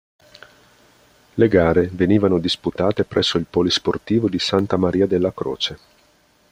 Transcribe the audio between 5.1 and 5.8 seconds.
Croce.